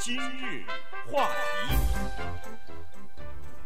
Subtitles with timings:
[0.00, 0.64] 今日
[1.10, 1.28] 话
[1.68, 1.74] 题，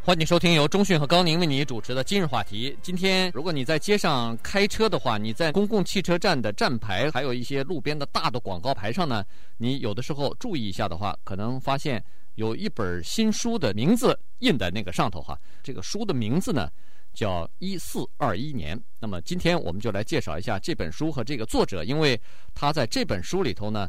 [0.02, 2.74] 欢迎收听由中讯和高宁为你主持的今日话题。
[2.80, 9.22] 今天，如果你在街上开车的话，你在公共汽车站的站牌，还有一些路边的大的广告牌上呢，
[9.58, 12.02] 你有的时候注意一下的话，可能发现
[12.36, 15.38] 有一本新书的名字印在那个上头哈。
[15.62, 16.66] 这个书的名字呢，
[17.12, 18.74] 叫《一四二一年》。
[18.98, 22.18] 那么今天我们就来介绍一下这本书和这个作者，因为
[22.54, 23.86] 他在这本书里头呢。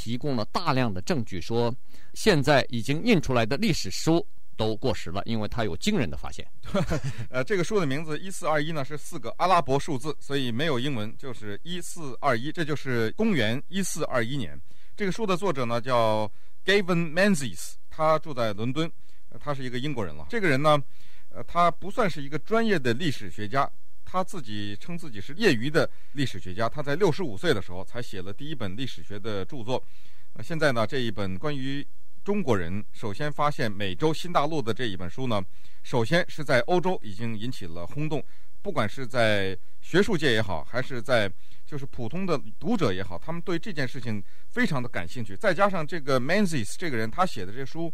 [0.00, 1.74] 提供了大量的证据，说
[2.14, 6.46] 现在已经印出来的历史书都过时了，因为他有惊人的发现。
[7.28, 14.58] 呃，这个书的名字一四二一呢是四个阿拉伯数字，所以没有英文，就是一四二一，这就是公元一四二一年。
[14.96, 16.30] 这个书的作者呢叫
[16.64, 18.90] Gavin Menzies，他住在伦敦，
[19.38, 20.26] 他是一个英国人了。
[20.30, 20.82] 这个人呢，
[21.28, 23.70] 呃，他不算是一个专业的历史学家。
[24.10, 29.80] 他自己称自己是业余的历史学家，他在六十五岁的时候才写了第一本历史学的著作。
[30.34, 31.86] 那现在呢，这一本关于
[32.24, 35.40] 中国人首先发现美洲新大陆的这一本书呢，
[35.84, 38.20] 首先是在欧洲已经引起了轰动，
[38.62, 41.30] 不管是在学术界也好，还是在
[41.64, 45.36] 就是普通的读者也好，他们对这件事情非常的感兴趣。
[45.36, 47.92] 再加上这个 Menzies 这个人，他写的这书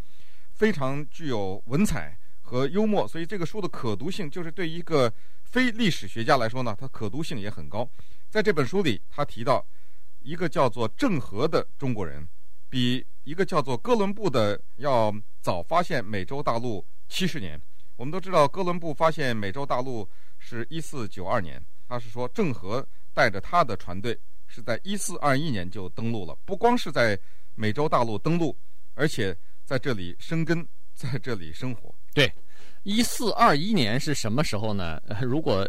[0.54, 5.12] 非常具有文采和幽默，所以这个书的可读性就是对一个。
[5.56, 7.88] 非历史学家来说呢，它可读性也很高。
[8.28, 9.66] 在这本书里，他提到
[10.20, 12.28] 一个叫做郑和的中国人，
[12.68, 17.58] 比一个叫做哥伦布的要早发现美洲大陆七十年。
[17.96, 20.06] 我们都知道，哥伦布发现美洲大陆
[20.38, 26.36] 是一四九二年，他是说郑和带着他的船队是在一四二一年就登陆了。
[26.44, 27.18] 不光是在
[27.54, 28.54] 美洲大陆登陆，
[28.92, 29.34] 而且
[29.64, 31.94] 在这里生根，在这里生活。
[32.12, 32.30] 对。
[32.86, 35.02] 一四二一年是什么时候呢？
[35.20, 35.68] 如果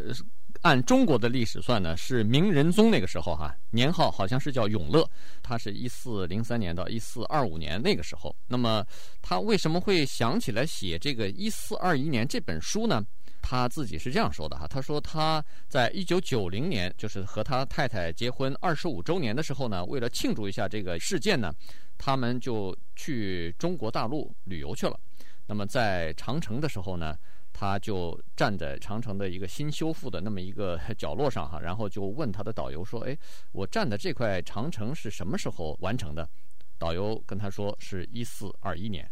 [0.62, 5.04] 按中国的历史算呢，是明仁宗那个时候哈，年号好像是叫永乐，
[5.42, 8.36] 他是一四零三年到一四二五年那个时候。
[8.46, 8.86] 那么
[9.20, 13.04] 他为什么会想起来写这个一四二一年这本书呢？
[13.42, 21.52] 他自己是这样说的哈，他说他在一九九零年，就是和他太太结婚二十五周年的时候呢，为了庆祝一下这个事件呢，
[21.98, 25.00] 他们就去中国大陆旅游去了。
[25.48, 27.18] 那么在长城的时候呢，
[27.52, 33.18] 他就站在长城的一个新修复的那么一个 角落上哈，然后就问他的导游说：“哎，
[33.52, 36.30] 我站的这块长城是什么时候完成的？”
[36.78, 39.10] 导游跟他说：“是一四二一年。”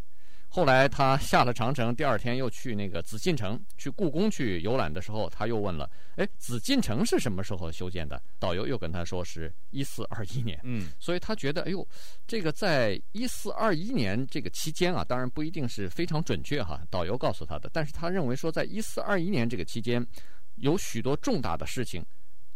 [0.48, 10.58] 后来他下了长城，第二天又去那个紫禁城，去故宫去游览的时候，他又问了：“哎，紫禁城是什么时候修建的？”导游又跟他说是一四二一年。
[10.64, 11.86] 嗯，所以他觉得，哎呦，
[12.26, 16.80] 这个在一四二一年这个期间啊，当然不一定是非常准确哈。
[16.90, 20.04] 导游告诉他的，但是他认为说，在一四二一年这个期间，
[20.54, 22.02] 有许多重大的事情。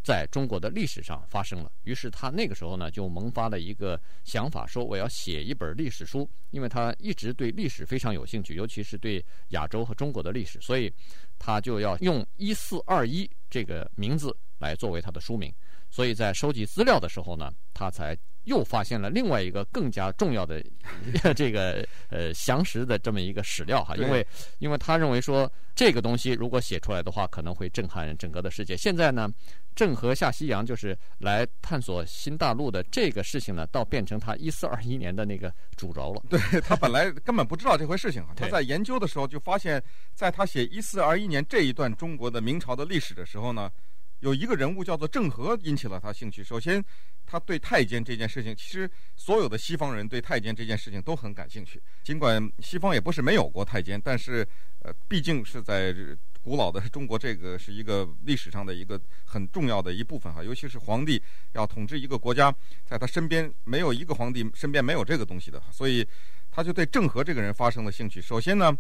[0.03, 10.93] 在中国的历史上发生了，于是他那个时候呢就萌发了一个想法，说我要写一本历史书，因为他一直对历史非常有兴趣，尤其是对亚洲和中国的历史，所以
[11.39, 15.53] 他就要用“一四二一”这个名字来作为他的书名。
[15.91, 18.17] 所以在收集资料的时候呢，他才
[18.51, 20.63] 又发现了另外一个更加重要的
[21.35, 24.27] 这个呃详实的这么一个史料哈，因为
[24.59, 28.77] 因为他认为说这个东西如果写出来的话，可能会震撼整个的世界。
[28.77, 29.31] 现在呢。
[29.73, 36.23] 郑和下西洋就是来探索新大陆的这个事情呢，倒变成他一四二一年的那个主轴了。
[36.29, 43.71] 对，他本来根本不知道这回事情啊，他在研究的时候就发现，在他写一四二一年这一段中国的明朝的历史的时候呢，
[44.21, 46.43] 有一个人物叫做郑和引起了他兴趣。
[46.43, 46.83] 首先，
[47.27, 51.83] 他对太监这件事情，其实所有的西方人对太监这件事情都很感兴趣。
[52.03, 54.47] 尽管西方也不是没有过太监，但是
[54.81, 55.95] 呃，毕竟是在。
[56.43, 61.23] 古老的中国，这个是一个历史上的一个很重要的一部分哈，尤其是皇帝
[61.53, 62.51] 要统治一个国家，
[62.87, 66.03] 在他身边没有一个皇帝身边没有这个东西的，所以
[66.51, 68.23] 他就对郑和这个人发生了兴趣。
[68.23, 68.75] 首先呢，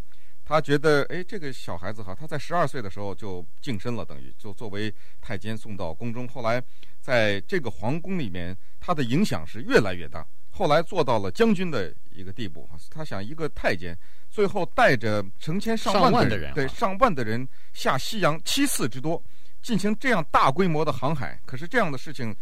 [0.50, 6.60] 他觉得哎，这个小孩子哈，他在十二岁的时候就晋升了，等于就作为太监送到宫中，后来
[7.00, 12.68] 在这个皇宫里面，他的影响是越来越大，后来做到了将军的一个地步。
[12.90, 13.96] 他想一个太监。
[14.28, 19.22] 最后带着成千上万，的人对上万的人下西洋七次之多，
[19.62, 21.40] 进行这样大规模的航海。
[21.46, 22.34] 可是这样的事情，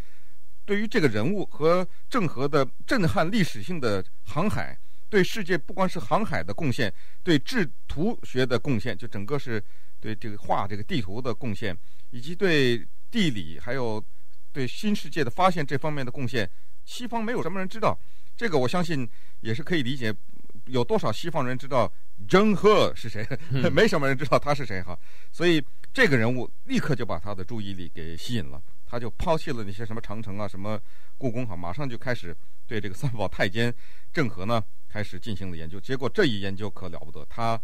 [0.65, 4.79] 对于这个人物和郑和的震撼历史性的航海，
[5.09, 9.63] 对世界不光是航海的贡献，对制图学的贡献，就整个是
[10.01, 11.77] 对这个画这个地图的贡献，
[12.11, 14.05] 以及对地理还有
[14.53, 16.49] 对新世界的发现这方面的贡献，
[16.85, 17.99] 西方没有什么人知道。
[18.37, 19.09] 这个我相信
[19.41, 20.15] 也是可以理解。
[20.67, 21.91] 有多少西方人知道
[22.29, 23.27] 郑和是谁？
[23.73, 24.99] 没什么人知道他是谁哈。
[25.33, 25.65] 所以
[25.95, 30.79] 这个人物立刻就把他的注意力给吸引了，他就抛弃了那些什么长城啊、什么
[31.17, 33.73] 故宫哈，马上就开始对这个三宝太监
[34.13, 35.79] 郑和呢开始进行了研究。
[35.79, 37.61] 结果这一研究可了不得，他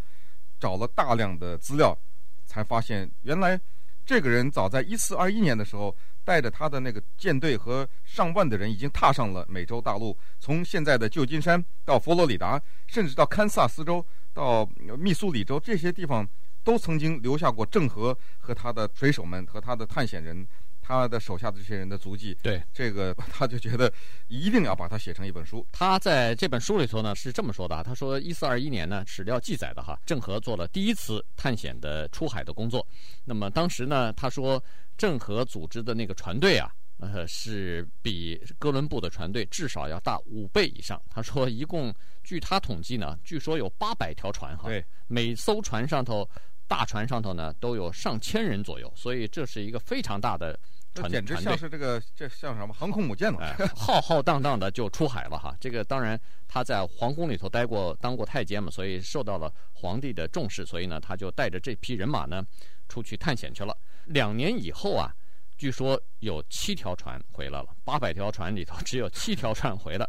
[0.60, 1.96] 找了大量的资料，
[2.44, 3.58] 才发现原来
[4.04, 14.64] 这个人早在一四二一年的时候，带着他的那个舰队和上万的人，已经踏上了美洲大陆，从现在的旧金山到佛罗里达，甚至到堪萨斯州、到
[14.98, 16.26] 密苏里州这些地方，
[16.62, 20.46] 都曾经留下过郑和和他的水手们和他的探险人。
[20.86, 23.90] 他的手下的这些人的足迹，对这个， 他就觉得
[24.28, 25.66] 一定要把它写成一本书。
[25.72, 32.86] 他在这本书里头呢是这么说的：他说，一四二一年呢，史料记载的哈，郑和做了第一次探险的出海的工作。
[33.24, 34.62] 那么当时呢，他说
[34.98, 41.00] 郑和组织的那个船队啊，呃，是比哥伦布的船队至少要大五倍以上。
[41.08, 46.28] 他说，一共据他统计呢，据说有八百条船哈，对，每艘船上头，
[46.66, 50.58] 大船上头呢都有上千人左右，所以这是一个非常大的。
[50.94, 53.40] 船简直像是这个，这像什么航空母舰嘛？
[53.40, 55.52] 哎， 浩浩荡荡的就出海了哈。
[55.60, 62.46] 这个当然他在皇宫里头待过，当过太监嘛，所以受到了皇帝的重视，所以呢，他就带着这批人马呢
[62.88, 63.76] 出去探险去了。
[64.06, 65.12] 两年以后啊，
[65.58, 70.08] 据说有七条船回来了，八百条船里头只有七条船回来。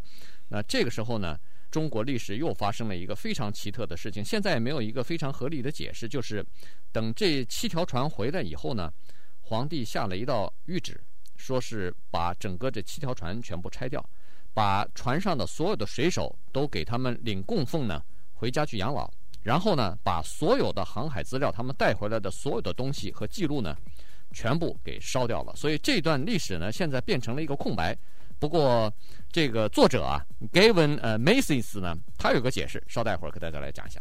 [0.50, 1.36] 那这个时候呢，
[1.76, 6.42] 中国历史又发生了一个非常奇特的事情，现在也没有一个非常合理的解释，就是
[6.94, 8.90] 等这七条船回来以后呢。
[9.42, 11.04] 皇帝下了一道谕旨，
[11.36, 14.02] 说是把整个这七条船全部拆掉，
[14.54, 18.02] 把船上的所有的水手都给他们领供奉呢，
[18.36, 19.12] 回家去养老。
[19.44, 23.76] 然后呢，把所有的航海资料，他们带回来的所有的东西和记录呢，
[24.32, 25.54] 全部给烧掉了。
[25.58, 27.94] 所以这段历史呢，现在变成了一个空白。
[28.46, 28.94] 不过
[29.32, 34.00] 这个作者啊，Gavin 呃 Macy's 呢，他有个解释，稍待会儿给大家来讲一下。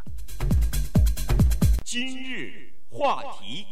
[1.82, 3.64] 今日话题。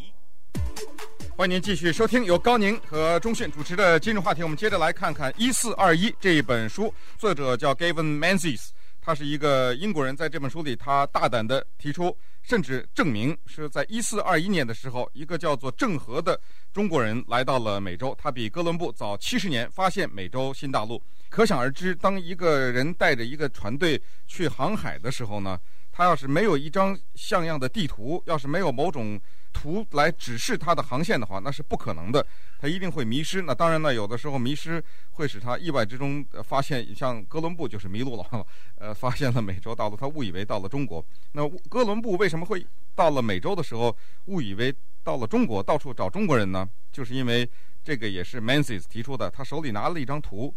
[1.36, 4.42] 欢迎您继续收听由高宁和钟迅主持的今日话题。
[4.42, 8.68] 我们接着来看看《一四二一》这一本书，作者叫 Gavin Macy's
[9.02, 10.16] 他是一个英国人。
[10.16, 16.40] 在这本书里，他大胆的提出，甚至证明是在一四二一年的时候，一个叫做郑和的
[16.72, 18.16] 中国人来到了美洲。
[18.16, 21.02] 他比哥伦布早七十年发现美洲新大陆。
[21.28, 25.58] 可想而知，当一个人带着一个船队去航海的时候呢，
[26.02, 29.20] 他要是没有一张像样的地图，要是没有某种
[29.52, 32.26] 图来指示他的航线的话，那是不可能的，
[32.58, 33.42] 他一定会迷失。
[33.42, 34.82] 那当然呢，有的时候迷失
[35.12, 38.46] 会使他意外之中发现，像哥伦布就是迷路了，
[38.80, 41.04] 呃，发现了美洲大陆，他误以为到了中国。
[41.34, 42.66] 那哥伦布为什么会
[42.96, 46.68] 到了美洲的时候误以为到了中国，到处找中国人呢？
[46.90, 47.48] 就是因为
[47.84, 50.52] 这个也是 Menzies 提出的，他手里拿了一张图，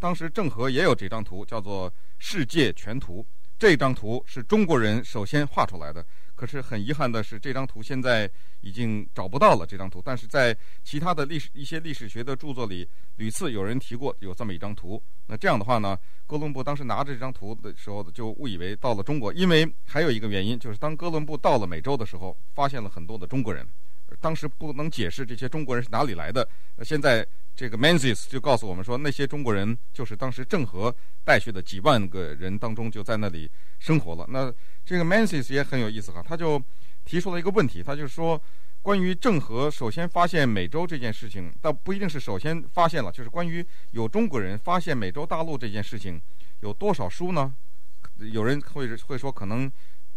[0.00, 3.24] 当时郑和也有这张图，叫做《世界全图》，
[3.58, 6.04] 这张图是中国人首先画出来的。
[6.36, 9.66] 可是很遗憾的是，这张图现在已经找不到了。
[9.66, 15.02] 这张图，但是在其他的历史一些历史学的著作里，屡次有人提过有这么一张图。
[15.26, 19.34] 那这样的话呢，哥伦布当时拿着这张图的时候，就误以为到了中国。
[19.34, 23.66] 因为还有一个原因，就是当哥伦布到了美洲的时候，发现了很多的中国人，
[24.20, 26.48] 当时不能解释这些中国人是哪里来的。
[26.76, 27.26] 那现在
[27.58, 30.94] 这个 Menzies 就告诉我们说，那些中国人就是当时郑和
[31.24, 33.50] 带去的几万个人当中就在那里
[33.80, 34.24] 生活了。
[34.28, 36.62] 那这个 Menzies 也很有意思哈，他就
[37.04, 38.40] 提出了一个问题，他就说，
[38.80, 46.22] 关于郑和首先发现美洲这件事情，倒不一定是首先发现了，就是关于有中国人发现美洲大陆这件事情，
[46.60, 47.52] 有多少书呢？
[48.18, 49.68] 有人会会说可能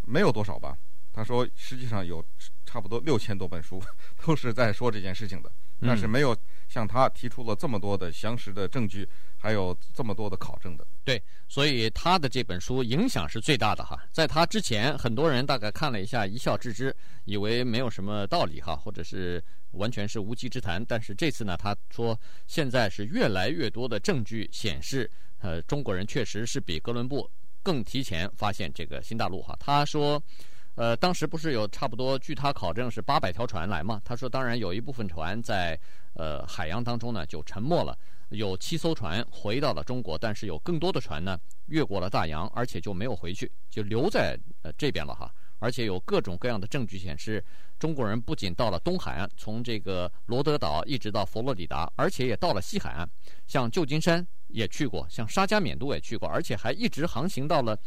[0.06, 0.78] 没有多少吧。
[1.12, 2.24] 他说实际上有
[2.64, 3.82] 差不多六千多本书
[4.24, 5.50] 都是在说这件事情的，
[5.80, 6.34] 但是没有
[6.72, 9.08] 向他提出了这么多的详实的证据。
[9.42, 14.00] 还有这么多的考证的，对，所以他的这本书影响是最大的哈。
[14.12, 20.80] 在他之前，很多人大概看了一下，一笑置之，以为没有什么道理哈，或者是完全是无稽之谈。
[20.84, 25.10] 但是这次呢，他说现在是越来越多的证据显示，
[25.40, 27.28] 呃，中国人确实是比哥伦布
[27.64, 29.56] 更提前发现这个新大陆哈。
[29.58, 30.22] 他说，
[30.74, 34.00] 呃，当时不是有差不多，据他考证是八百条船来嘛？
[34.04, 35.78] 他说，当然有一部分船在
[36.14, 37.96] 呃海洋当中呢就沉没了。
[38.30, 45.30] 有七艘船回到了中国，但是有更多的船呢越过了大洋，而且就没有回去，就留在呃这边了哈。
[45.58, 47.44] 而且有各种各样的证据显示，
[47.78, 53.08] 中国人不仅到了东海岸，从这个罗德岛一直到佛罗里达，而且也到了西海岸，
[53.46, 57.78] 像旧金山也去过，像沙加缅度也去过，而且还一直航行到了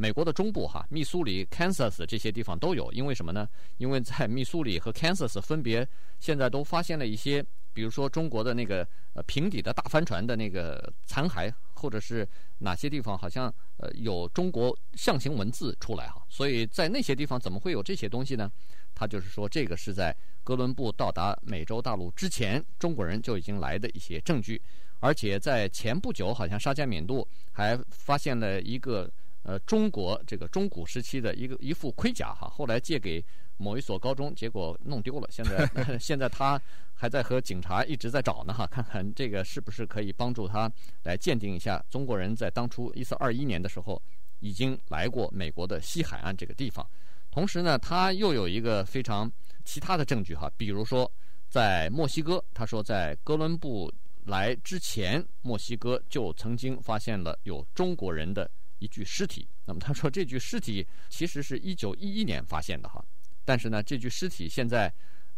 [0.00, 2.90] 美国的中部哈，密苏里、Kansas 这些地方都有。
[2.92, 3.46] 因为什么呢？
[3.76, 5.86] 因为在密苏里和 Kansas 分别
[6.18, 7.44] 现在都发现了一些。
[7.72, 12.28] 比如说中国的那个呃平底的大帆船的那个残骸，或者是
[12.58, 18.50] 哪些地方好像呃有中国象形文字出来哈，所以在那些地方怎么会有这些东西呢？
[18.92, 24.60] 他就是说这个是在哥伦布到达美洲大陆之前，中国人就已经来的一些证据，
[24.98, 29.08] 而且在前不久，好像沙加缅度还发现了一个
[29.42, 33.24] 呃中国这个中古时期的一个一副盔甲哈，后来借给
[33.56, 36.60] 某一所高中，结果弄丢了，现在 现在他
[36.94, 40.70] 还在和警察一直在找呢哈，看看这个是不是可以帮助他
[41.02, 44.00] 来鉴定一下中国人在当初一四二一年的时候
[44.40, 46.86] 已经来过美国的西海岸这个地方。
[47.30, 49.30] 同时呢，他又有一个非常
[49.64, 51.10] 其他的证据哈，比如说
[51.48, 53.92] 在墨西哥，他说在哥伦布
[54.24, 59.48] 来之前，墨西哥就曾经发现了有中国人的一具尸体。
[59.64, 63.00] 那么他说这具尸体其实是一九一一年发现的哈，
[63.44, 64.92] 但是呢，这具尸体现在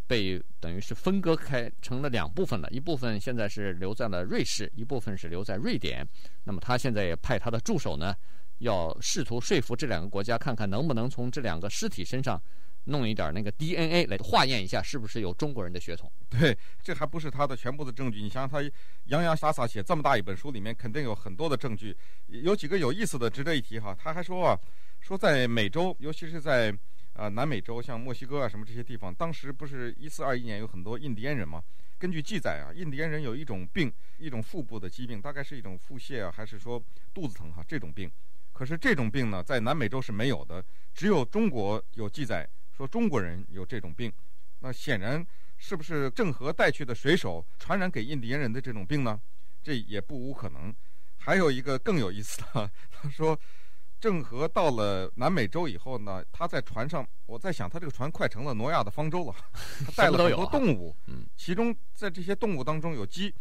[0.07, 6.09] 被等于是分割开成了两部分了，一部分现在是留在了瑞士，一部分是留在瑞典。
[6.45, 8.17] 那么他现在也派他的助手呢。
[8.59, 12.41] 要试图说服这两个国家，看看能不能从这两个尸体身上
[12.85, 16.11] 弄一点那个 DNA 来化验一下，是不是有中国人的血统？
[16.29, 18.21] 对，这还不是他的全部的证据。
[18.21, 18.71] 你想想，他
[19.05, 21.97] 洋洋洒洒写这么大一本书，里面肯定有很多的证据。
[22.27, 23.95] 有几个有意思的，值得一提哈。
[23.95, 24.59] 他还说啊，
[25.01, 26.75] 说在美洲，尤其是在
[27.15, 31.63] 啊、南美洲，像墨西哥啊什么这些地方，当时不是一四二一年有很多印第安人吗？
[31.99, 36.83] 根据记载啊，印第安人有一种病，一种腹部的疾病，大概是一种腹泻啊，还是说
[37.15, 38.11] 肚子疼哈、这种病。
[38.53, 44.13] 可是这种病呢，在南美洲是没有的，只有中国有记载说中国人有这种病。
[44.61, 45.25] 那显然
[45.57, 49.21] 是不是郑和带去的水手传染给印第安人的这种病呢？
[49.63, 50.75] 这也不无可能。
[51.19, 53.39] 还有一个更有意思的， 他说
[54.01, 59.35] 郑和到了南美洲以后呢，他在船上，我在想他这个船快成了挪亚的方舟了，
[59.87, 60.97] 他带了很多动物，
[61.37, 63.33] 其中在这些动物当中有鸡。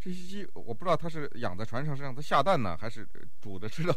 [0.00, 3.06] 这些鸡我不知道它是养在船上是让它下蛋呢，还是
[3.40, 3.94] 煮着吃的？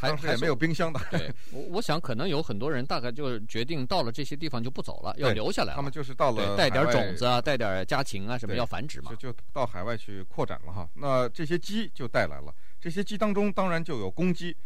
[0.00, 0.98] 当时也没有冰箱的。
[1.10, 5.74] 对， 我我想可能有很多人大概就决定到了这些地方就不走了，要留下来。
[5.74, 10.88] 他们就是到了带点种子啊，带点家禽啊什么要繁殖嘛，就就到海外去扩展了哈。
[10.94, 14.56] 那这些鸡就带来了，这些鸡当中当然就有公鸡。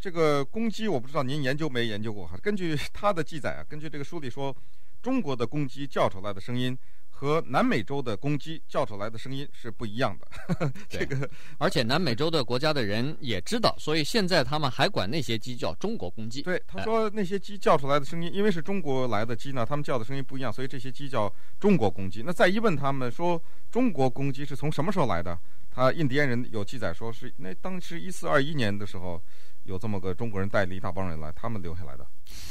[0.00, 2.36] 这个公鸡我不知道您研究没研究过哈？
[2.42, 4.54] 根据它的记载啊，根据这个书里说，
[5.00, 6.76] 中国的公鸡叫出来的声音。
[7.16, 16.42] 和南美洲的公鸡叫出来的声音是不一样的， 这个而且南美洲的国家的人也知道，所以现在他们还管那些鸡叫中国公鸡。
[16.42, 22.22] 对，他说那些鸡叫出来的声音，因为是中国来的鸡呢，他们叫的声音不一样，所以这些鸡叫中国公鸡。
[22.26, 23.40] 那再一问他们说，
[23.70, 25.38] 中国公鸡是从什么时候来的？
[25.70, 29.20] 他印第安人有记载说是那当时一四二一年的时候，
[29.64, 32.06] 有这么个中国人带了一大帮人来，他们留下来的。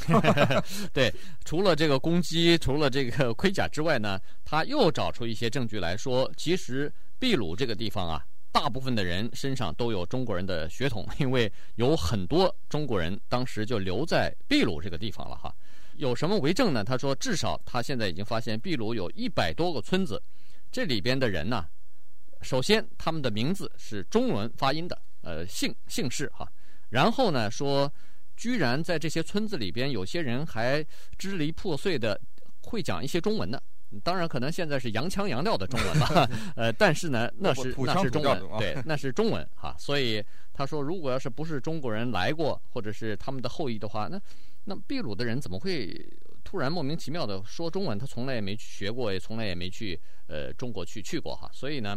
[0.91, 1.13] 对，
[1.46, 15.53] 除了这个公鸡，除了这个 盔甲之外呢，他又找出一些证据来说，其实秘鲁这个地方啊，大部分的人身上都有中国人的血统，因为有很多中国人当时就留在秘鲁这个地方了哈。
[15.96, 16.84] 有什么为证呢？
[16.84, 20.22] 他说，至少他现在已经发现秘鲁有一百多个村子，
[20.72, 21.67] 这里边的人呢，
[22.41, 26.51] 首先他们的名字是中文发音的，呃，姓姓氏哈，
[26.93, 27.91] 然后呢说。
[28.35, 30.83] 居然在这些村子里边，有些人还
[31.19, 32.19] 支离破碎的
[32.63, 33.62] 会讲一些中文呢。
[34.03, 36.27] 当然，可能现在是洋腔洋调的中文吧。
[36.57, 39.75] 呃，但是呢，那是那是中文，对，那是中文哈。
[39.77, 40.21] 所以
[40.51, 44.19] 他说，如果要是不是中国人来过，或者是他们的后裔的话，那
[44.63, 45.95] 那秘鲁的人怎么会
[46.43, 48.00] 突然莫名其妙的说中文？
[48.00, 51.47] 他从来也没学过，也从来也没去呃中国去去过哈。
[51.53, 51.95] 所以呢。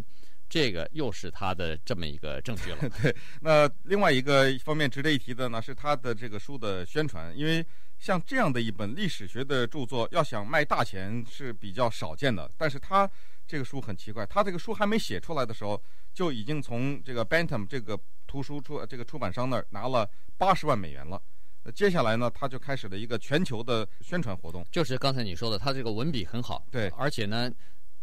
[0.49, 2.79] 这个又是他的这么一个证据了。
[3.03, 7.37] 对，那另外一个方面值得一提的呢，是他的这个书的宣传。
[7.37, 7.65] 因为
[7.99, 12.51] 像这样的一本历史学的著作，要想卖大钱是比较少见的。
[12.57, 13.11] 但是他
[13.47, 15.83] 这个书很奇怪，他这个书还没写出来的时候，
[16.15, 21.21] 就已经从这个 Bantam 这个图书出这个出版商那儿拿了八十万美元了。
[21.65, 24.65] 那接下来呢，他就开始了一个全球的宣传活动。
[24.71, 27.51] 就是刚才你说的，他这个文笔很好，对，而且呢。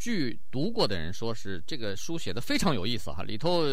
[0.04, 3.64] 据读过的人说，是这个书写的非常有意思哈，里头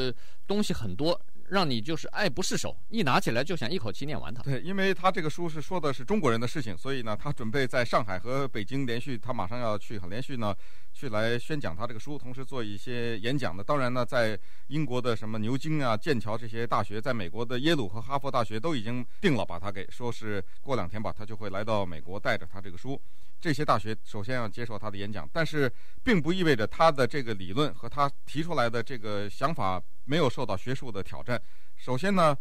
[0.46, 4.40] 东西很多，让你就是爱不释手，一拿起来就想一口气念完它。
[4.44, 10.54] 对，因为他这个书是说的是中国人的事情，所以呢，他准备在上海和北京连续，他马上要去，连续呢
[10.92, 13.64] 去来宣讲他这个书，同时做一些演讲的。
[13.64, 23.00] 当然呢，在英国的什么牛津啊、剑桥这些大学，在美国的耶鲁和哈佛大学都已经定了，把他给说是过两天吧，他就会来到美国带着他这个书。
[23.40, 31.40] 这些大学首先要接受他的演讲，但是并不意味着他的这个理论和他提出来的这个想法没有受到学术的挑战。
[31.76, 32.36] 首先呢。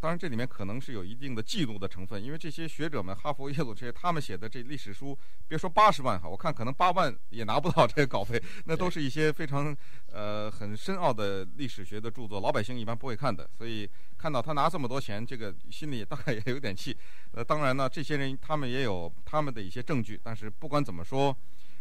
[0.00, 5.16] 当然，这里面可能是有一定的嫉妒的成分，因为这些学者们，哈佛、耶鲁这些，他们写的这历史书，
[5.46, 9.76] 别说八十万哈，我看可能八万也拿不到这个稿费，那都是一些非常
[10.10, 13.46] 呃很深奥的历史学的著作，老百姓一般不会看的。
[13.58, 16.96] 所以看到他拿这么多钱，这个心里大概也有点气。
[17.32, 21.36] 呃，当然呢，这些人他们也有他们的一些证据，但是不管怎么说，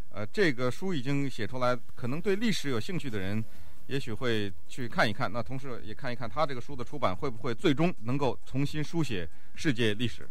[0.09, 3.41] 呃，这个书已经写出来，可能对历史有兴趣的人。
[3.89, 10.29] 也许会去看一看那同时也看一看他这个书的出版会不会最终能够重新书写世界历史。